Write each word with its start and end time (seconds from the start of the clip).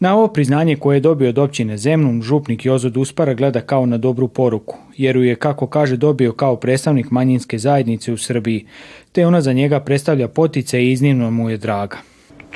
Na 0.00 0.16
ovo 0.16 0.28
priznanje 0.28 0.76
koje 0.76 0.96
je 0.96 1.00
dobio 1.00 1.28
od 1.28 1.38
općine 1.38 1.76
Zemnum, 1.76 2.22
župnik 2.22 2.64
Jozo 2.64 2.88
Duspara 2.88 3.34
gleda 3.34 3.60
kao 3.60 3.86
na 3.86 3.98
dobru 3.98 4.28
poruku, 4.28 4.76
jer 4.96 5.16
ju 5.16 5.22
je, 5.22 5.34
kako 5.36 5.66
kaže, 5.66 5.96
dobio 5.96 6.32
kao 6.32 6.56
predstavnik 6.56 7.10
manjinske 7.10 7.58
zajednice 7.58 8.12
u 8.12 8.16
Srbiji, 8.16 8.66
te 9.12 9.26
ona 9.26 9.40
za 9.40 9.52
njega 9.52 9.80
predstavlja 9.80 10.28
potice 10.28 10.84
i 10.84 10.92
iznimno 10.92 11.30
mu 11.30 11.50
je 11.50 11.56
draga. 11.56 11.96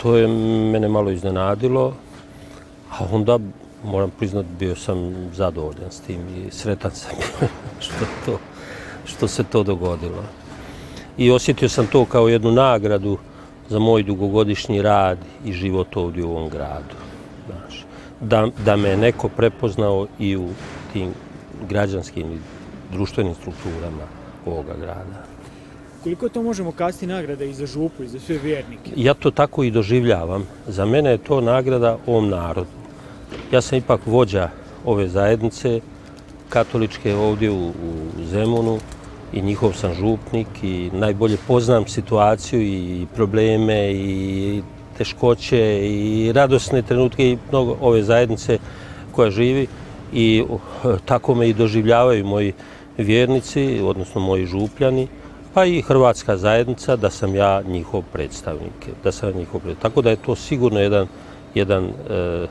To 0.02 0.16
je 0.16 0.28
mene 0.72 0.88
malo 0.88 1.10
iznenadilo, 1.10 1.94
a 2.90 3.06
onda 3.12 3.38
moram 3.84 4.10
priznati 4.18 4.48
bio 4.58 4.76
sam 4.76 5.28
zadovoljan 5.34 5.90
s 5.90 6.00
tim 6.00 6.20
i 6.20 6.50
sretan 6.50 6.90
sam 6.90 7.12
što, 7.84 8.04
to, 8.26 8.38
što 9.04 9.28
se 9.28 9.44
to 9.44 9.62
dogodilo. 9.62 10.24
I 11.18 11.30
osjetio 11.30 11.68
sam 11.68 11.86
to 11.86 12.04
kao 12.04 12.28
jednu 12.28 12.52
nagradu 12.52 13.18
za 13.68 13.78
moj 13.78 14.02
dugogodišnji 14.02 14.82
rad 14.82 15.18
i 15.44 15.52
život 15.52 15.96
ovdje 15.96 16.24
u 16.24 16.30
ovom 16.30 16.48
gradu. 16.48 17.03
Znaš, 17.46 17.84
da, 18.20 18.48
da 18.64 18.76
me 18.76 18.96
neko 18.96 19.28
prepoznao 19.28 20.06
i 20.18 20.36
u 20.36 20.48
tim 20.92 21.10
građanskim 21.68 22.32
i 22.32 22.38
društvenim 22.92 23.34
strukturama 23.34 24.06
ovoga 24.46 24.74
grada. 24.80 25.24
Koliko 26.02 26.28
to 26.28 26.42
možemo 26.42 26.72
kasti 26.72 27.06
nagrada 27.06 27.44
i 27.44 27.54
za 27.54 27.66
župu 27.66 28.02
i 28.02 28.08
za 28.08 28.20
sve 28.20 28.38
vjernike? 28.38 28.90
Ja 28.96 29.14
to 29.14 29.30
tako 29.30 29.62
i 29.64 29.70
doživljavam. 29.70 30.46
Za 30.66 30.84
mene 30.84 31.10
je 31.10 31.18
to 31.18 31.40
nagrada 31.40 31.98
ovom 32.06 32.28
narodu. 32.28 32.68
Ja 33.52 33.60
sam 33.60 33.78
ipak 33.78 34.00
vođa 34.06 34.50
ove 34.84 35.08
zajednice 35.08 35.80
katoličke 36.48 37.14
ovdje 37.14 37.50
u, 37.50 37.68
u 37.68 38.24
Zemunu 38.24 38.78
i 39.32 39.42
njihov 39.42 39.72
sam 39.72 39.94
župnik 39.94 40.46
i 40.62 40.90
najbolje 40.92 41.36
poznam 41.46 41.86
situaciju 41.86 42.62
i 42.62 43.06
probleme 43.14 43.92
i 43.92 44.62
teškoće 44.98 45.88
i 45.88 46.32
radosne 46.32 46.82
trenutke 46.82 47.30
i 47.30 47.38
mnogo 47.50 47.76
ove 47.80 48.02
zajednice 48.02 48.58
koja 49.12 49.30
živi 49.30 49.66
i 50.12 50.44
tako 51.04 51.34
me 51.34 51.48
i 51.48 51.54
doživljavaju 51.54 52.26
moji 52.26 52.52
vjernici, 52.98 53.80
odnosno 53.82 54.20
moji 54.20 54.46
župljani, 54.46 55.08
pa 55.54 55.64
i 55.64 55.82
hrvatska 55.82 56.36
zajednica 56.36 56.96
da 56.96 57.10
sam 57.10 57.34
ja 57.34 57.62
njihov 57.62 58.02
predstavnik. 58.12 58.88
Da 59.04 59.12
sam 59.12 59.28
njihov 59.28 59.60
predstavnik. 59.60 59.82
Tako 59.82 60.02
da 60.02 60.10
je 60.10 60.16
to 60.16 60.36
sigurno 60.36 60.80
jedan, 60.80 61.06
jedan, 61.54 61.84
eh, 62.10 62.46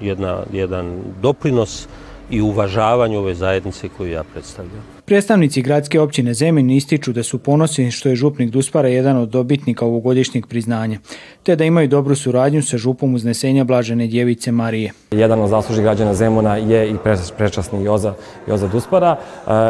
jedna, 0.00 0.42
jedan 0.52 0.98
doprinos 1.22 1.88
i 2.30 2.40
uvažavanju 2.40 3.18
ove 3.18 3.34
zajednice 3.34 3.88
koju 3.96 4.12
ja 4.12 4.24
predstavljam. 4.32 4.82
Predstavnici 5.04 5.62
gradske 5.62 6.00
općine 6.00 6.34
Zemin 6.34 6.70
ističu 6.70 7.12
da 7.12 7.22
su 7.22 7.38
ponosni 7.38 7.90
što 7.90 8.08
je 8.08 8.16
župnik 8.16 8.50
Duspara 8.50 8.88
jedan 8.88 9.16
od 9.16 9.28
dobitnika 9.28 9.84
ovogodišnjeg 9.84 10.46
priznanja, 10.46 10.98
te 11.42 11.56
da 11.56 11.64
imaju 11.64 11.88
dobru 11.88 12.14
suradnju 12.14 12.62
sa 12.62 12.78
župom 12.78 13.14
uznesenja 13.14 13.64
Blažene 13.64 14.06
djevice 14.06 14.52
Marije. 14.52 14.92
Jedan 15.10 15.40
od 15.40 15.48
zaslužnih 15.48 15.84
građana 15.84 16.14
Zemuna 16.14 16.56
je 16.56 16.90
i 16.90 16.94
prečasni 17.36 17.84
Joza, 17.84 18.14
Joza 18.48 18.68
Duspara 18.68 19.16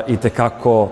i 0.08 0.16
tekako 0.16 0.88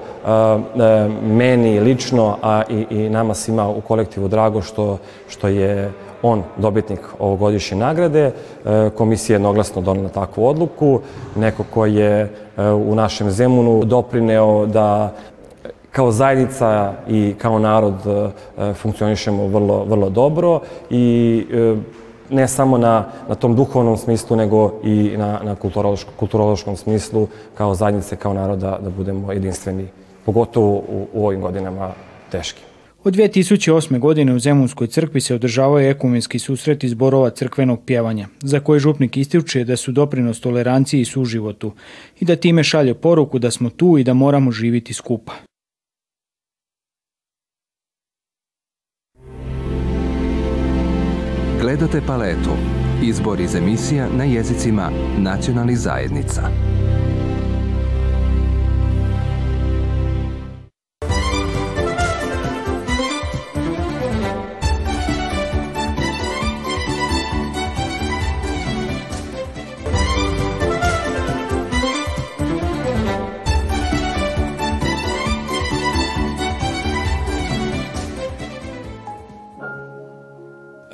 meni 1.23 1.81
lično, 1.81 2.39
a 2.43 2.63
i, 2.71 2.87
i 2.91 3.09
nama 3.09 3.35
svima 3.35 3.69
u 3.69 3.81
kolektivu 3.81 4.29
drago 4.29 4.63
što, 4.63 4.99
što 5.29 5.49
je 5.49 5.93
on 6.23 6.43
dobitnik 6.57 7.01
ovogodišnje 7.19 7.77
nagrade. 7.77 8.25
E, 8.65 8.91
komisija 8.97 9.35
je 9.35 9.37
jednoglasno 9.37 9.83
donala 9.83 10.09
takvu 10.09 10.47
odluku. 10.47 11.01
Neko 11.37 11.65
ko 11.75 11.87
je 11.87 12.21
e, 12.21 12.31
u 12.71 12.95
našem 12.95 13.31
Zemunu 13.31 13.85
doprineo 13.85 14.67
da 14.67 15.13
kao 15.91 16.11
zajednica 16.11 16.93
i 17.09 17.35
kao 17.39 17.59
narod 17.59 17.95
e, 18.07 18.75
funkcionišemo 18.75 19.47
vrlo, 19.47 19.85
vrlo 19.85 20.11
dobro 20.11 20.61
i 20.91 21.47
ne 22.31 22.49
samo 22.49 22.79
na, 22.79 23.05
na 23.29 23.35
tom 23.35 23.55
duhovnom 23.57 23.97
smislu, 23.97 24.37
nego 24.37 24.73
i 24.85 25.15
na, 25.17 25.41
na 25.45 25.55
kulturološkom, 25.55 26.15
kulturološkom 26.17 26.77
smislu 26.77 27.29
kao 27.55 27.75
zajednice, 27.75 28.17
kao 28.17 28.33
naroda, 28.33 28.79
da 28.81 28.91
budemo 28.91 29.33
jedinstveni, 29.33 29.89
pogotovo 30.25 30.77
u, 30.77 31.07
u 31.13 31.27
ovim 31.27 31.41
godinama 31.41 31.91
teškim. 32.31 32.78
Od 33.05 33.15
2008. 33.15 33.99
godine 33.99 34.35
u 34.35 34.39
Zemunskoj 34.39 34.87
crkvi 34.87 35.21
se 35.21 35.35
održavaju 35.35 35.91
ekumenski 35.91 36.39
susreti 36.39 36.89
zborova 36.89 37.31
crkvenog 37.31 37.85
pjevanja, 37.87 38.29
za 38.41 38.61
koje 38.61 38.81
župnik 38.81 39.17
ističe 39.17 39.65
da 39.65 39.77
su 39.77 39.93
doprinos 39.93 40.41
toleranciji 40.41 41.01
i 41.01 41.05
suživotu 41.05 41.73
i 42.21 42.25
da 42.25 42.37
time 42.37 42.65
šalje 42.65 42.95
poruku 42.95 43.39
da 43.39 43.51
smo 43.51 43.71
tu 43.71 43.99
i 43.99 44.05
da 44.05 44.15
moramo 44.15 44.51
živiti 44.51 44.95
skupa. 44.95 45.33
Gledate 51.61 52.01
paletu. 52.07 52.51
Izbor 53.03 53.41
iz 53.41 53.55
emisija 53.55 54.09
na 54.17 54.25
jezicima 54.25 54.91
nacionalnih 55.19 55.79
zajednica. 55.79 56.68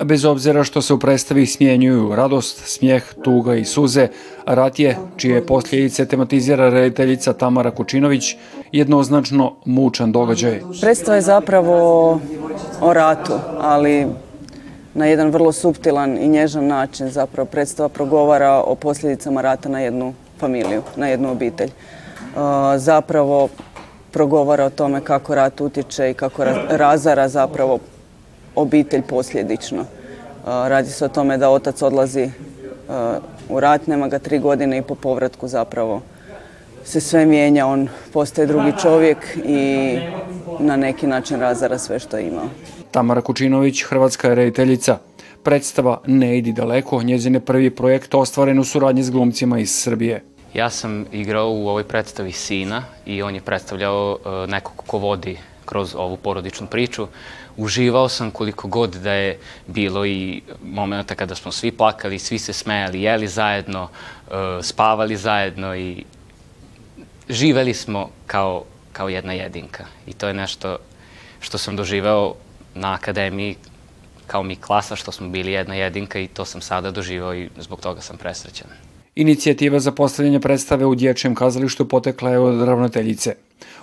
Bez 0.03 0.25
obzira 0.25 0.63
što 0.63 0.81
se 0.81 0.93
u 0.93 0.99
predstavi 0.99 1.45
smjenjuju 1.45 2.15
radost, 2.15 2.61
smijeh, 2.65 3.03
tuga 3.23 3.55
i 3.55 3.65
suze, 3.65 4.07
rat 4.45 4.79
je, 4.79 4.97
čije 5.17 5.45
posljedice 5.45 6.05
tematizira 6.05 6.69
rediteljica 6.69 7.33
Tamara 7.33 7.71
Kučinović, 7.71 8.35
jednoznačno 8.71 9.55
mučan 9.65 10.11
događaj. 10.11 10.61
Predstava 10.81 11.15
je 11.15 11.21
zapravo 11.21 12.19
o 12.81 12.93
ratu, 12.93 13.33
ali 13.59 14.07
na 14.93 15.05
jedan 15.05 15.29
vrlo 15.29 15.51
suptilan 15.51 16.17
i 16.17 16.27
nježan 16.27 16.67
način 16.67 17.09
zapravo 17.09 17.45
predstava 17.45 17.89
progovara 17.89 18.51
o 18.53 18.75
posljedicama 18.75 19.41
rata 19.41 19.69
na 19.69 19.79
jednu 19.79 20.13
familiju, 20.39 20.81
na 20.95 21.07
jednu 21.07 21.31
obitelj. 21.31 21.69
Zapravo 22.77 23.49
progovara 24.11 24.65
o 24.65 24.69
tome 24.69 25.01
kako 25.01 25.35
rat 25.35 25.61
utječe 25.61 26.11
i 26.11 26.13
kako 26.13 26.43
razara 26.69 27.29
zapravo 27.29 27.79
obitelj 28.55 29.01
posljedično. 29.01 29.85
Radi 30.45 30.89
se 30.89 31.05
o 31.05 31.09
tome 31.09 31.37
da 31.37 31.49
otac 31.49 31.81
odlazi 31.81 32.29
u 33.49 33.59
rat, 33.59 33.87
nema 33.87 34.07
ga 34.07 34.19
tri 34.19 34.39
godine 34.39 34.77
i 34.77 34.81
po 34.81 34.95
povratku 34.95 35.47
zapravo 35.47 36.01
se 36.85 37.01
sve 37.01 37.25
mijenja, 37.25 37.67
on 37.67 37.87
postaje 38.13 38.47
drugi 38.47 38.71
čovjek 38.81 39.17
i 39.45 39.97
na 40.59 40.75
neki 40.75 41.07
način 41.07 41.39
razara 41.39 41.77
sve 41.77 41.99
što 41.99 42.17
ima. 42.17 42.41
Tamara 42.91 43.21
Kučinović, 43.21 43.83
hrvatska 43.83 44.33
rediteljica. 44.33 44.97
Predstava 45.43 46.01
Ne 46.05 46.37
idi 46.37 46.51
daleko, 46.51 47.03
njezine 47.03 47.39
prvi 47.39 47.69
projekt 47.69 48.13
ostvaren 48.13 48.59
u 48.59 48.63
suradnji 48.63 49.03
s 49.03 49.11
glumcima 49.11 49.59
iz 49.59 49.71
Srbije. 49.71 50.23
Ja 50.53 50.69
sam 50.69 51.05
igrao 51.11 51.51
u 51.51 51.67
ovoj 51.67 51.83
predstavi 51.83 52.31
sina 52.31 52.83
i 53.05 53.21
on 53.21 53.35
je 53.35 53.41
predstavljao 53.41 54.17
nekog 54.47 54.83
ko 54.87 54.97
vodi 54.97 55.37
kroz 55.65 55.95
ovu 55.95 56.17
porodičnu 56.17 56.67
priču 56.67 57.07
uživao 57.57 58.09
sam 58.09 58.31
koliko 58.31 58.67
god 58.67 58.95
da 58.95 59.11
je 59.11 59.39
bilo 59.67 60.05
i 60.05 60.41
momenta 60.63 61.15
kada 61.15 61.35
smo 61.35 61.51
svi 61.51 61.71
plakali, 61.71 62.19
svi 62.19 62.39
se 62.39 62.53
smejali, 62.53 63.01
jeli 63.01 63.27
zajedno, 63.27 63.83
uh, 63.83 64.33
spavali 64.61 65.17
zajedno 65.17 65.75
i 65.75 66.03
živeli 67.29 67.73
smo 67.73 68.09
kao, 68.27 68.63
kao 68.93 69.09
jedna 69.09 69.33
jedinka. 69.33 69.85
I 70.07 70.13
to 70.13 70.27
je 70.27 70.33
nešto 70.33 70.77
što 71.39 71.57
sam 71.57 71.75
doživeo 71.75 72.33
na 72.73 72.93
akademiji 72.93 73.55
kao 74.27 74.43
mi 74.43 74.55
klasa, 74.55 74.95
što 74.95 75.11
smo 75.11 75.29
bili 75.29 75.51
jedna 75.51 75.75
jedinka 75.75 76.19
i 76.19 76.27
to 76.27 76.45
sam 76.45 76.61
sada 76.61 76.91
doživao 76.91 77.35
i 77.35 77.49
zbog 77.57 77.81
toga 77.81 78.01
sam 78.01 78.17
presrećan. 78.17 78.67
Inicijativa 79.15 79.79
za 79.79 79.91
postavljanje 79.91 80.39
predstave 80.39 80.85
u 80.85 80.95
dječjem 80.95 81.35
kazalištu 81.35 81.87
potekla 81.87 82.29
je 82.29 82.39
od 82.39 82.67
ravnateljice. 82.67 83.35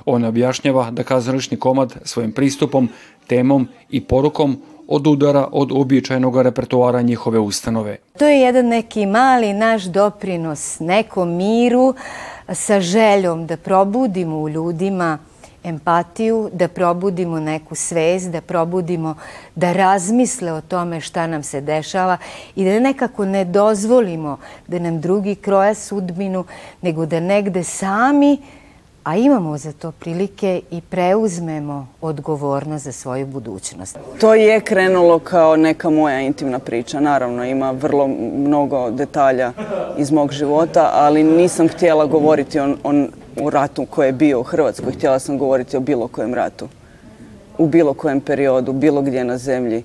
Ona 0.04 0.28
objašnjava 0.28 0.90
da 0.90 1.02
kazališni 1.02 1.56
komad 1.56 1.94
svojim 2.04 2.32
pristupom, 2.32 2.88
temom 3.26 3.68
i 3.90 4.00
porukom 4.00 4.56
od 4.88 5.06
udara 5.06 5.48
od 5.52 5.72
uobičajenog 5.72 6.40
repertoara 6.40 7.02
njihove 7.02 7.38
ustanove. 7.38 7.96
To 8.18 8.26
je 8.26 8.40
jedan 8.40 8.66
neki 8.66 9.06
mali 9.06 9.52
naš 9.52 9.84
doprinos 9.84 10.80
nekom 10.80 11.36
miru 11.36 11.94
sa 12.52 12.80
željom 12.80 13.46
da 13.46 13.56
probudimo 13.56 14.40
u 14.40 14.48
ljudima 14.48 15.18
empatiju, 15.64 16.50
da 16.52 16.68
probudimo 16.68 17.40
neku 17.40 17.74
svest, 17.74 18.30
da 18.30 18.40
probudimo 18.40 19.14
da 19.54 19.72
razmisle 19.72 20.52
o 20.52 20.60
tome 20.60 21.00
šta 21.00 21.26
nam 21.26 21.42
se 21.42 21.60
dešava 21.60 22.16
i 22.56 22.64
da 22.64 22.80
nekako 22.80 23.24
ne 23.24 23.44
dozvolimo 23.44 24.38
da 24.66 24.78
nam 24.78 25.00
drugi 25.00 25.34
kroja 25.34 25.74
sudbinu, 25.74 26.44
nego 26.82 27.06
da 27.06 27.20
negde 27.20 27.64
sami 27.64 28.38
a 29.04 29.16
imamo 29.16 29.58
za 29.58 29.72
to 29.72 29.92
prilike 29.92 30.60
i 30.70 30.80
preuzmemo 30.80 31.86
odgovornost 32.00 32.84
za 32.84 32.92
svoju 32.92 33.26
budućnost. 33.26 33.98
To 34.20 34.34
je 34.34 34.60
krenulo 34.60 35.18
kao 35.18 35.56
neka 35.56 35.90
moja 35.90 36.20
intimna 36.20 36.58
priča. 36.58 37.00
Naravno, 37.00 37.44
ima 37.44 37.70
vrlo 37.70 38.06
mnogo 38.36 38.90
detalja 38.90 39.52
iz 39.96 40.10
mog 40.10 40.32
života, 40.32 40.90
ali 40.92 41.22
nisam 41.22 41.68
htjela 41.68 42.06
govoriti 42.06 42.58
o, 42.58 42.76
o, 42.84 43.06
o 43.36 43.50
ratu 43.50 43.86
koji 43.86 44.08
je 44.08 44.12
bio 44.12 44.40
u 44.40 44.42
Hrvatskoj. 44.42 44.92
Htjela 44.92 45.18
sam 45.18 45.38
govoriti 45.38 45.76
o 45.76 45.80
bilo 45.80 46.08
kojem 46.08 46.34
ratu. 46.34 46.68
U 47.58 47.66
bilo 47.66 47.94
kojem 47.94 48.20
periodu, 48.20 48.72
bilo 48.72 49.02
gdje 49.02 49.24
na 49.24 49.38
zemlji. 49.38 49.84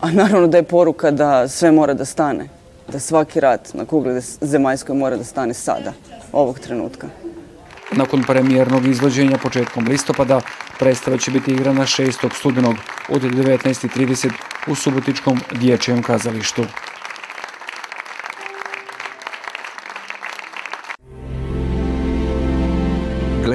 A 0.00 0.10
naravno 0.10 0.46
da 0.46 0.56
je 0.56 0.62
poruka 0.62 1.10
da 1.10 1.48
sve 1.48 1.70
mora 1.70 1.94
da 1.94 2.04
stane. 2.04 2.48
Da 2.88 2.98
svaki 3.00 3.40
rat 3.40 3.74
na 3.74 3.84
kugli 3.84 4.20
zemaljskoj 4.40 4.96
mora 4.96 5.16
da 5.16 5.24
stane 5.24 5.54
sada, 5.54 5.92
ovog 6.32 6.58
trenutka. 6.58 7.08
Nakon 7.92 8.22
premijernog 8.22 8.86
izvođenja 8.86 9.38
početkom 9.42 9.86
listopada, 9.88 10.40
predstava 10.78 11.18
će 11.18 11.30
biti 11.30 11.50
igrana 11.50 11.82
6. 11.82 12.34
studenog 12.38 12.74
od 13.08 13.22
19.30 13.22 14.30
u 14.66 14.74
Subotičkom 14.74 15.40
dječjem 15.52 16.02
kazalištu. 16.02 16.64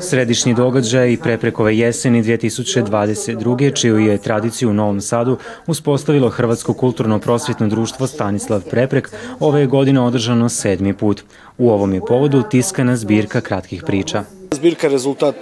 Središnji 0.00 0.54
događaj 0.54 1.16
Preprekove 1.22 1.78
jeseni 1.78 2.22
2022. 2.22 3.80
čiju 3.80 3.98
je 3.98 4.18
tradiciju 4.18 4.70
u 4.70 4.72
Novom 4.72 5.00
Sadu 5.00 5.36
uspostavilo 5.66 6.28
Hrvatsko 6.28 6.74
kulturno-prosvjetno 6.74 7.68
društvo 7.68 8.06
Stanislav 8.06 8.62
Preprek, 8.70 9.10
ove 9.40 9.60
je 9.60 9.66
godine 9.66 10.00
održano 10.00 10.48
sedmi 10.48 10.94
put. 10.94 11.22
U 11.58 11.70
ovom 11.70 11.94
je 11.94 12.00
povodu 12.00 12.42
tiskana 12.50 12.96
zbirka 12.96 13.40
kratkih 13.40 13.82
priča. 13.86 14.24
Zbirka 14.50 14.86
je 14.86 14.92
rezultat 14.92 15.34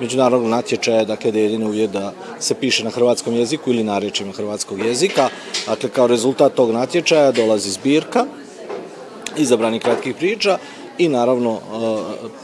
međunarodnog 0.00 0.50
natječaja, 0.50 1.04
dakle 1.04 1.32
da 1.32 1.38
je 1.38 1.44
jedini 1.44 1.64
uvjet 1.64 1.90
da 1.90 2.12
se 2.38 2.54
piše 2.54 2.84
na 2.84 2.90
hrvatskom 2.90 3.34
jeziku 3.34 3.70
ili 3.70 3.82
narečima 3.82 4.32
hrvatskog 4.32 4.78
jezika. 4.78 5.28
Dakle, 5.66 5.88
kao 5.88 6.06
rezultat 6.06 6.54
tog 6.54 6.70
natječaja 6.70 7.32
dolazi 7.32 7.70
zbirka 7.70 8.24
izabranih 9.36 9.82
kratkih 9.82 10.14
priča 10.14 10.58
i 10.98 11.08
naravno 11.08 11.60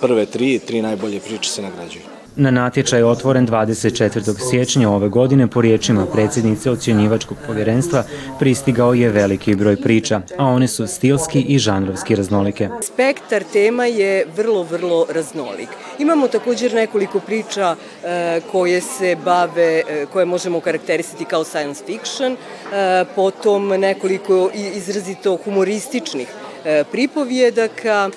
prve 0.01 0.27
tri, 0.27 0.59
tri 0.59 0.83
najbolje 0.83 1.21
priče 1.21 1.51
se 1.51 1.63
nagrađuju. 1.63 2.03
Na 2.37 2.51
natječaj 2.51 3.03
otvoren 3.03 3.47
24. 3.49 4.51
siječnja 4.51 4.91
ove 4.91 5.09
godine 5.09 5.47
po 5.47 5.61
riječima 5.61 6.07
predsjednice 6.07 6.71
ocjenjivačkog 6.71 7.39
povjerenstva 7.47 8.05
pristigao 8.39 8.95
je 8.95 9.09
veliki 9.09 9.55
broj 9.55 9.77
priča, 9.77 10.21
a 10.39 10.45
one 10.45 10.69
su 10.69 10.87
stilski 10.87 11.41
i 11.41 11.59
žanrovski 11.59 12.15
raznolike. 12.15 12.69
Spektar 12.83 13.45
tema 13.53 13.85
je 13.85 14.27
vrlo, 14.37 14.63
vrlo 14.63 15.07
raznolik. 15.09 15.69
Imamo 15.99 16.29
također 16.29 16.75
nekoliko 16.75 17.21
priča 17.21 17.77
e, 18.05 18.41
koje 18.53 18.81
se 18.81 19.17
bave, 19.25 19.83
e, 19.89 20.07
koje 20.13 20.25
možemo 20.25 20.61
karakterisati 20.61 21.25
kao 21.25 21.45
science 21.45 21.85
fiction, 21.87 22.33
e, 22.33 22.37
potom 23.15 23.69
nekoliko 23.69 24.51
izrazito 24.55 25.37
humorističnih 25.45 26.29
pripovjedaka, 26.93 28.11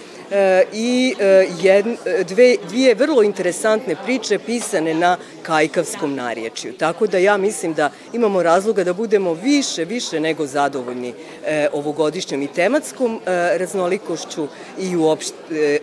i 0.74 1.15
jed, 1.62 1.85
dve, 2.27 2.56
dvije 2.69 2.95
vrlo 2.95 3.24
interesantne 3.24 3.95
priče 4.06 4.39
pisane 4.39 4.94
na 4.94 5.18
kajkavskom 5.44 6.15
narječju. 6.15 6.74
Tako 6.74 7.07
da 7.07 7.18
ja 7.18 7.38
mislim 7.38 7.74
da 7.74 7.89
imamo 8.13 8.44
razloga 8.44 8.83
da 8.83 8.94
budemo 8.94 9.33
više, 9.33 9.85
više 9.85 10.19
nego 10.19 10.45
zadovoljni 10.45 11.13
ovogodišnjom 11.74 12.41
i 12.41 12.47
tematskom 12.47 13.19
raznolikošću 13.57 14.47
i 14.80 14.95
uopšte, 14.95 15.77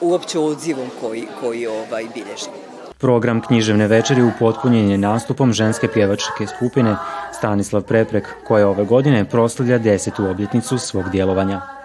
uopće 0.00 0.38
odzivom 0.38 0.90
koji, 1.00 1.26
koji 1.40 1.66
ovaj 1.66 2.04
bilježimo. 2.14 2.56
Program 2.98 3.42
književne 3.42 3.86
večeri 3.86 4.22
upotpunjen 4.22 4.90
je 4.90 4.98
nastupom 4.98 5.52
ženske 5.52 5.88
pjevačke 5.88 6.46
skupine 6.56 6.96
Stanislav 7.38 7.82
Preprek, 7.82 8.24
koja 8.44 8.68
ove 8.68 8.84
godine 8.84 9.24
proslavlja 9.24 9.78
desetu 9.78 10.26
obljetnicu 10.26 10.78
svog 10.78 11.10
djelovanja. 11.10 11.79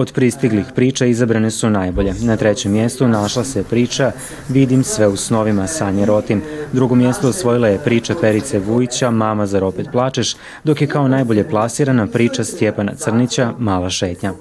Od 0.00 0.12
pristiglih 0.12 0.66
priča 0.74 1.06
izabrane 1.06 1.50
su 1.50 1.70
najbolje. 1.70 2.14
Na 2.22 2.36
trećem 2.36 2.72
mjestu 2.72 3.08
našla 3.08 3.44
se 3.44 3.64
priča 3.64 4.12
Vidim 4.48 4.84
sve 4.84 5.08
u 5.08 5.16
snovima 5.16 5.66
Sanje 5.66 6.06
Rotim. 6.06 6.42
Drugo 6.72 6.94
mjesto 6.94 7.28
osvojila 7.28 7.68
je 7.68 7.78
priča 7.78 8.14
Perice 8.20 8.58
Vujića 8.58 9.10
Mama 9.10 9.46
zar 9.46 9.64
opet 9.64 9.88
plačeš, 9.92 10.36
dok 10.64 10.80
je 10.80 10.86
kao 10.86 11.08
najbolje 11.08 11.48
plasirana 11.48 12.06
priča 12.06 12.44
Stjepana 12.44 12.94
Crnića 12.94 13.52
Mala 13.58 13.90
šetnja. 13.90 14.32